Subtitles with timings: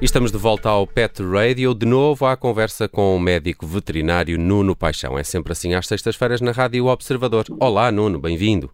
[0.00, 4.38] E estamos de volta ao Pet Radio, de novo à conversa com o médico veterinário
[4.38, 5.18] Nuno Paixão.
[5.18, 7.44] É sempre assim às sextas-feiras na Rádio Observador.
[7.60, 8.70] Olá, Nuno, bem-vindo.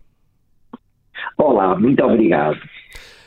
[1.36, 2.56] Olá, muito obrigado.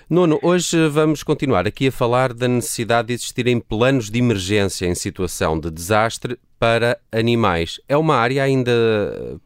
[0.09, 4.95] Nuno, hoje vamos continuar aqui a falar da necessidade de existirem planos de emergência em
[4.95, 7.80] situação de desastre para animais.
[7.88, 8.71] É uma área ainda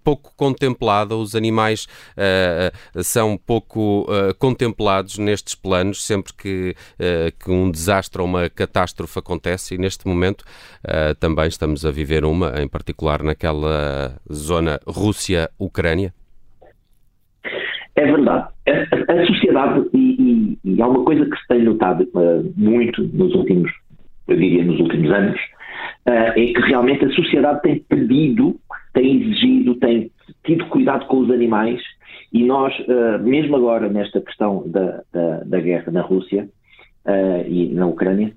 [0.03, 7.51] pouco contemplada, os animais uh, são pouco uh, contemplados nestes planos sempre que, uh, que,
[7.51, 10.43] um desastre ou uma catástrofe acontece e neste momento
[11.19, 16.13] também estamos a viver uma, em particular naquela zona Rússia-Ucrânia.
[17.95, 18.49] É verdade.
[18.67, 22.07] A, a sociedade, e, e, e, há uma coisa que se tem notado
[22.57, 23.71] muito nos últimos,
[24.27, 25.39] eu diria, nos últimos anos,
[26.05, 28.59] é que realmente a sociedade tem pedido,
[28.93, 30.11] tem exigido, tem
[30.45, 31.81] tido cuidado com os animais
[32.31, 36.49] e nós, uh, mesmo agora nesta questão da, da, da guerra na Rússia
[37.49, 38.31] e na Ucrânia,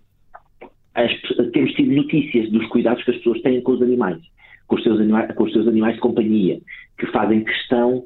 [0.92, 1.12] as,
[1.52, 4.18] temos tido notícias dos cuidados que as pessoas têm com os animais,
[4.66, 6.58] com os seus, anima com os seus animais de companhia,
[6.98, 8.02] que fazem questão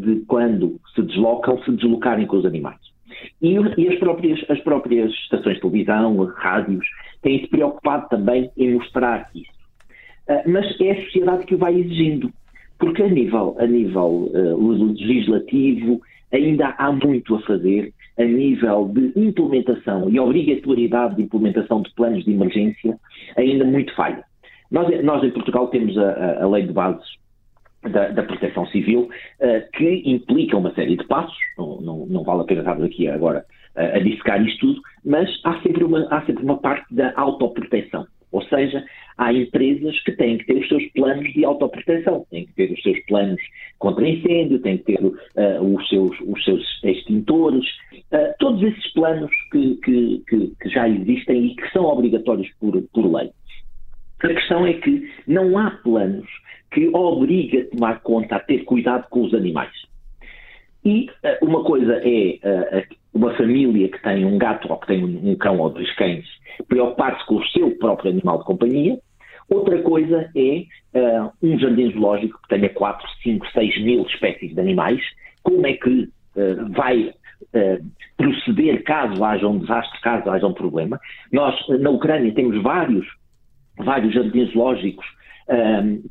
[0.00, 2.93] de quando se deslocam, se deslocarem com os animais.
[3.40, 6.86] E, e, as, próprias, as próprias estações de televisão, rádios,
[7.22, 9.52] têm-se preocupado também em mostrar isso.
[10.28, 12.32] Uh, mas é a sociedade que o vai exigindo,
[12.78, 16.00] porque a nível, a nível uh, legislativo
[16.32, 22.24] ainda há muito a fazer a nível de implementação e obrigatoriedade de implementação de planos
[22.24, 22.98] de emergência,
[23.36, 24.24] ainda muito falha.
[24.70, 27.06] Nós, nós em Portugal temos a, a lei de bases
[27.90, 29.08] da, da proteção civil,
[29.40, 33.08] uh, que implica uma série de passos, não, não, não vale a pena estarmos aqui
[33.08, 33.44] agora
[33.76, 38.06] uh, a dissecar isto tudo, mas há sempre, uma, há sempre uma parte da autoproteção.
[38.34, 38.84] Ou seja,
[39.16, 42.82] há empresas que têm que ter os seus planos de autoproteção, têm que ter os
[42.82, 43.40] seus planos
[43.78, 45.14] contra incêndio, têm que ter uh,
[45.62, 47.64] os, seus, os seus extintores,
[48.12, 52.82] uh, todos esses planos que, que, que, que, já existem e que são obrigatórios por,
[52.92, 53.30] por lei.
[54.20, 56.26] A questão é que não há planos
[56.74, 59.72] que obriga a tomar conta, a ter cuidado com os animais.
[60.84, 65.02] E uh, uma coisa é uh, uma família que tem um gato ou que tem
[65.02, 66.26] um cão ou dois cães
[66.68, 68.98] preocupar-se com o seu próprio animal de companhia.
[69.48, 70.64] Outra coisa é
[70.98, 75.00] uh, um jardim zoológico que tenha 4, 5, 6 mil espécies de animais.
[75.42, 76.08] Como é que
[76.74, 77.12] vai
[78.16, 80.98] proceder caso haja um desastre, caso haja um problema?
[81.30, 83.06] Nós, na Ucrânia, temos vários,
[83.78, 85.06] vários jardins zoológicos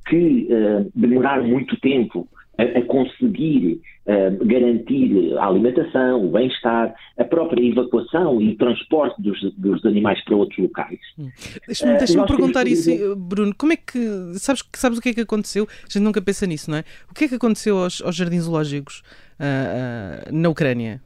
[0.07, 2.27] que uh, demoraram muito tempo
[2.57, 9.41] a, a conseguir uh, garantir a alimentação, o bem-estar, a própria evacuação e transporte dos,
[9.55, 10.99] dos animais para outros locais.
[11.17, 11.29] Hum.
[11.65, 13.15] Deixa-me deixa perguntar isso, dizer...
[13.15, 13.55] Bruno.
[13.57, 15.67] Como é que sabes, sabes o que é que aconteceu?
[15.67, 16.83] A gente nunca pensa nisso, não é?
[17.09, 19.01] O que é que aconteceu aos, aos jardins zoológicos
[19.39, 21.01] uh, na Ucrânia?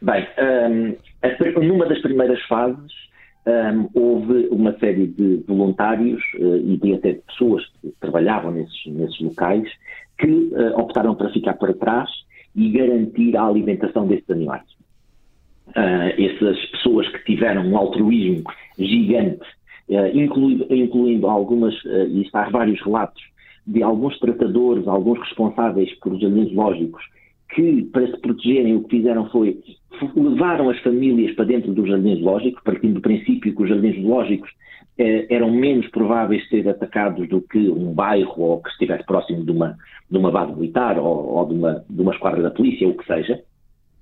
[0.00, 3.09] Bem, um, numa das primeiras fases,
[3.46, 9.18] um, houve uma série de voluntários uh, e de até pessoas que trabalhavam nesses, nesses
[9.20, 9.68] locais
[10.18, 12.10] que uh, optaram para ficar para trás
[12.54, 14.64] e garantir a alimentação desses animais.
[15.68, 18.44] Uh, essas pessoas que tiveram um altruísmo
[18.78, 19.46] gigante,
[20.14, 23.22] incluindo, incluindo, algumas, e está vários relatos,
[23.66, 27.02] de alguns tratadores, alguns responsáveis por jardins lógicos,
[27.54, 29.58] que, para se protegerem, o que fizeram foi
[30.16, 34.50] levaram as famílias para dentro dos jardins zoológicos, partindo do princípio que os jardins zoológicos
[34.98, 39.44] eh, eram menos prováveis de ser atacados do que um bairro ou que estivesse próximo
[39.44, 39.76] de uma,
[40.10, 42.96] de uma base militar ou, ou de, uma, de uma esquadra da polícia, ou o
[42.96, 43.40] que seja.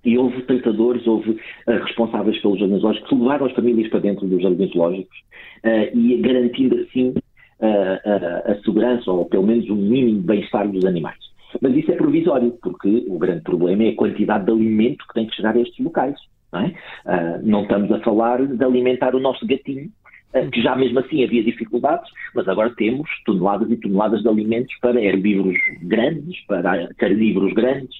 [0.04, 1.38] E houve tentadores, houve uh,
[1.84, 5.18] responsáveis pelos jardins zoológicos que levaram as famílias para dentro dos jardins zoológicos
[5.64, 11.18] uh, e garantindo assim uh, a segurança ou pelo menos um mínimo bem-estar dos animais.
[11.60, 15.26] Mas isso é provisório, porque o grande problema é a quantidade de alimento que tem
[15.26, 16.16] que chegar a estes locais.
[16.52, 16.68] Não, é?
[16.68, 19.90] uh, não estamos a falar de alimentar o nosso gatinho,
[20.34, 24.74] uh, que já mesmo assim havia dificuldades, mas agora temos toneladas e toneladas de alimentos
[24.80, 27.96] para herbívoros grandes, para carnívoros grandes,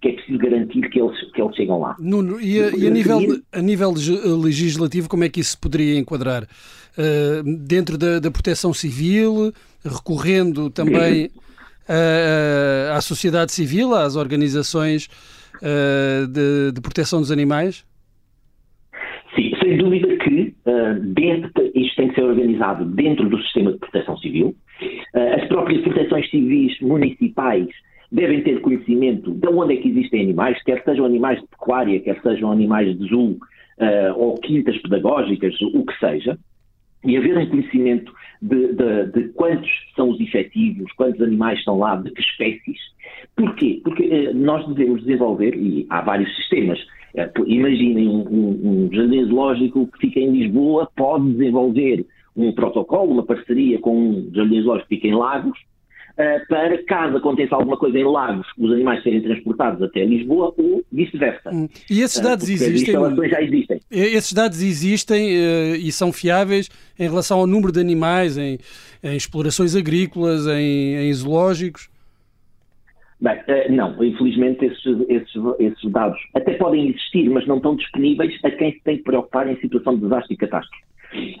[0.00, 1.96] que é preciso garantir que eles, que eles chegam lá.
[1.98, 3.18] Nuno, e a, e a nível,
[3.52, 3.92] a nível
[4.40, 6.44] legislativo, como é que isso se poderia enquadrar?
[6.44, 9.52] Uh, dentro da, da proteção civil,
[9.84, 11.30] recorrendo também
[11.88, 15.08] à sociedade civil, às organizações
[15.56, 17.84] uh, de, de, proteção dos animais?
[19.34, 23.78] Sim, sem dúvida que uh, dentro, isto tem que ser organizado dentro do sistema de
[23.78, 24.54] proteção civil.
[25.14, 27.68] Uh, as próprias proteções civis municipais
[28.10, 32.20] devem ter conhecimento de onde é que existem animais, quer sejam animais de pecuária, quer
[32.22, 33.38] sejam animais de zoo
[34.14, 36.38] ou quintas pedagógicas, o que seja,
[37.04, 41.96] e haver um conhecimento de, de, de quantos são os efetivos quantos animais estão lá,
[41.96, 42.78] de que espécies.
[43.34, 43.80] Porquê?
[43.82, 46.78] Porque eh, nós devemos desenvolver, e há vários sistemas,
[47.16, 52.06] eh, imaginem um, um, um jardim zoológico que fica em Lisboa, pode desenvolver
[52.36, 55.58] um protocolo, uma parceria com um jardim zoológico que fica em Lagos,
[56.48, 61.50] para, caso aconteça alguma coisa em Lagos, os animais serem transportados até Lisboa ou vice-versa.
[61.52, 61.68] Hum.
[61.90, 62.94] E esses eh, dados existem?
[63.28, 63.80] Já existem.
[63.90, 65.30] Esses dados existem
[65.74, 68.58] e são fiáveis em relação ao número de animais em,
[69.02, 71.88] em explorações agrícolas, em, em zoológicos?
[73.20, 73.40] Bem,
[73.70, 78.72] não, infelizmente esses, esses, esses, dados até podem existir, mas não estão disponíveis a quem
[78.72, 80.84] se tem que preocupar em situação de desastre e catástrofe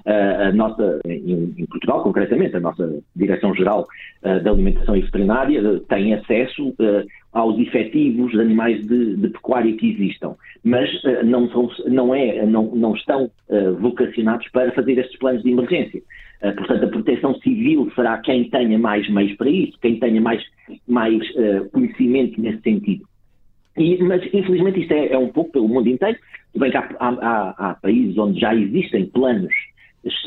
[0.04, 3.86] a nossa, em, Portugal concretamente, a nossa Direção-Geral
[4.22, 6.74] da Alimentação e Veterinária tem acesso
[7.32, 10.90] aos efetivos de animais de, de, pecuária que existam, mas
[11.24, 13.30] não, são, não, é, não, não estão
[13.80, 16.02] vocacionados para fazer estes planos de emergência.
[16.40, 20.42] Portanto, a proteção civil será quem tenha mais meios para isso, quem tenha mais,
[20.86, 21.22] mais
[21.72, 23.04] conhecimento nesse sentido.
[23.76, 26.18] E, mas, infelizmente, isto é, é, um pouco pelo mundo inteiro.
[26.56, 29.52] Bem há, há, há, países onde já existem planos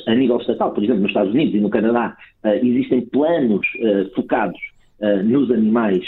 [0.07, 4.13] a nível estatal, por exemplo, nos Estados Unidos e no Canadá, uh, existem planos uh,
[4.15, 4.59] focados
[4.99, 6.03] uh, nos animais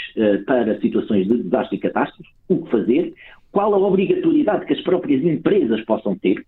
[0.46, 3.14] para situações de desastre e catástrofe, o que fazer,
[3.52, 6.44] qual a obrigatoriedade que as próprias empresas possam ter,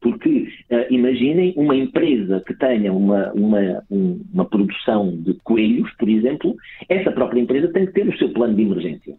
[0.00, 0.48] porque
[0.88, 6.54] imaginem uma empresa que tenha uma, uma, uma produção de coelhos, por exemplo,
[6.88, 9.16] essa própria empresa tem que ter o seu plano de emergência.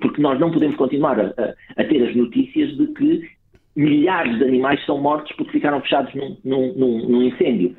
[0.00, 3.36] Porque nós não podemos continuar a, a, a ter as notícias de que
[3.76, 7.76] milhares de animais são mortos porque ficaram fechados num, num, num incêndio.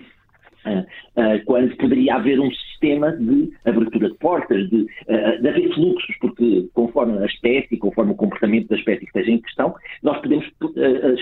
[0.66, 6.16] Uh, uh, quando poderia haver um sistema de abertura de portas, de, de haver fluxos,
[6.20, 9.74] porque conforme a espécie, conforme o comportamento da espécie que esteja em questão,
[10.04, 10.46] nós podemos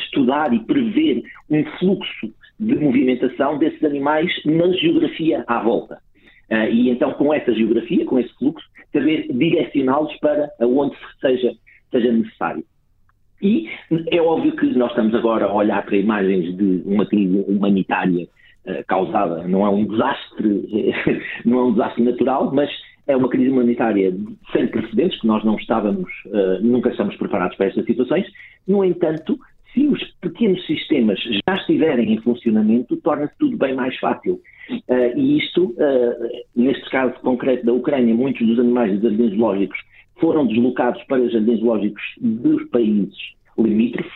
[0.04, 6.00] estudar e prever um fluxo de movimentação desses animais na geografia à volta.
[6.72, 8.65] e então, com essa geografia, com esse fluxo,
[8.96, 11.52] saber direcioná-los para onde seja,
[11.92, 12.64] seja necessário.
[13.42, 13.70] E
[14.12, 18.26] é óbvio que nós estamos agora a olhar para imagens de uma crise humanitária
[18.66, 20.92] uh, causada, não é um desastre,
[21.46, 22.70] não é um desastre natural, mas
[23.08, 24.16] é uma crise humanitária
[24.52, 28.26] sem precedentes, que nós não estávamos, uh, nunca estamos preparados para estas situações.
[28.66, 29.38] No entanto,
[29.76, 34.42] se os pequenos sistemas já estiverem em funcionamento, torna-se tudo bem mais fácil.
[34.72, 39.78] Uh, e isto, uh, neste caso concreto da Ucrânia, muitos dos animais dos jardins zoológicos
[40.20, 43.14] foram deslocados para jardins zoológicos dos países
[43.58, 44.14] limítrofes,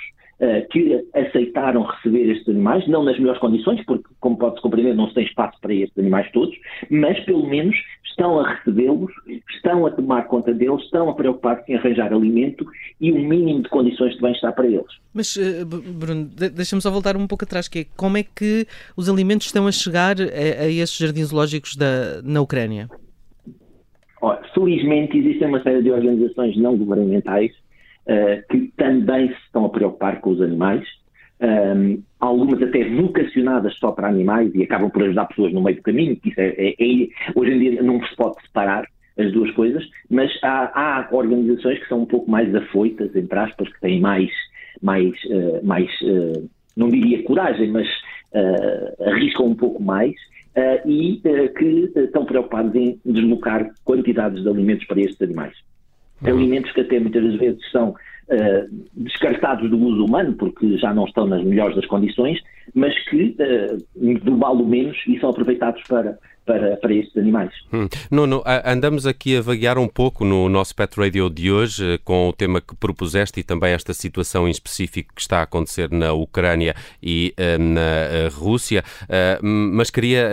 [0.71, 5.15] que aceitaram receber estes animais, não nas melhores condições, porque, como pode-se compreender, não se
[5.15, 6.56] tem espaço para estes animais todos,
[6.89, 7.75] mas pelo menos
[8.09, 9.12] estão a recebê-los,
[9.56, 12.65] estão a tomar conta deles, estão a preocupar-se em arranjar alimento
[13.00, 14.91] e o um mínimo de condições de bem-estar para eles.
[15.13, 18.65] Mas, uh, Bruno, deixa-me só voltar um pouco atrás, que é como é que
[18.95, 22.89] os alimentos estão a chegar a, a estes jardins zoológicos da, na Ucrânia?
[24.21, 27.51] Olha, felizmente existem uma série de organizações não governamentais
[28.10, 30.86] uh, que também se estão a preocupar com os animais,
[31.42, 35.78] um, ehm, algumas até vocacionadas só para animais e acabam por ajudar pessoas no meio
[35.78, 38.86] do caminho, isso é, é, é, hoje em dia não se pode separar
[39.18, 43.72] as duas coisas, mas há, há, organizações que são um pouco mais afoitas, entre aspas,
[43.72, 44.30] que têm mais,
[44.82, 47.88] mais, uh, mais uh, não diria coragem, mas
[49.00, 50.14] arriscam um pouco mais
[50.56, 55.54] uh, e uh, que uh, estão preocupados em deslocar quantidades de alimentos para estes animais.
[56.24, 57.96] Alimentos que até muitas vezes são
[58.94, 62.40] descartados do uso humano, porque já não estão nas melhores das condições,
[62.76, 63.36] mas que,
[64.24, 66.18] do mal menos, e são aproveitados para
[66.50, 67.51] para, para estes animais.
[67.72, 67.88] Hum.
[68.10, 72.27] Nuno, andamos aqui a vaguear um pouco no nosso Pet Radio de hoje eh, com
[72.27, 76.12] o tema que propuseste e também esta situação em específico que está a acontecer na
[76.12, 80.27] Ucrânia e uh, na uh, Rússia, uh, mas queria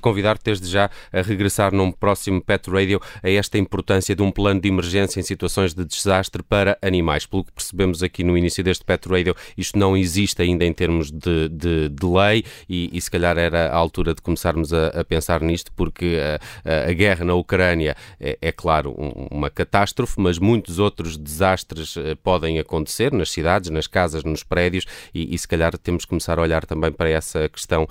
[0.00, 4.60] convidar-te desde já a regressar num próximo Pet Radio a esta importância de um plano
[4.60, 7.24] de emergência em situações de desastre para animais.
[7.24, 11.12] Pelo que percebemos aqui no início deste Pet Radio, isto não existe ainda em termos
[11.12, 15.04] de, de, de lei e, e, se calhar era a altura de começarmos a, a
[15.04, 16.18] pensar nisso nisto porque
[16.64, 21.96] a, a guerra na Ucrânia é, é claro, um, uma catástrofe, mas muitos outros desastres
[21.96, 26.08] eh, podem acontecer nas cidades, nas casas, nos prédios e, e se calhar temos que
[26.08, 27.86] começar a olhar também para essa questão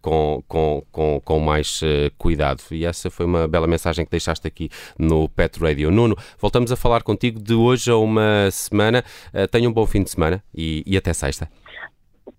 [0.00, 1.80] com, com, com, com mais
[2.16, 2.62] cuidado.
[2.70, 5.90] E essa foi uma bela mensagem que deixaste aqui no Pet Radio.
[5.90, 9.02] Nuno, voltamos a falar contigo de hoje a uma semana.
[9.50, 11.48] Tenha um bom fim de semana e, e até sexta.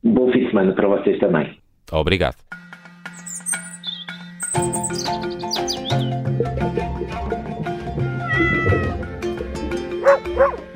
[0.03, 1.57] Um bom fim de semana para vocês também.
[1.91, 2.37] Obrigado.
[10.39, 10.68] Woo!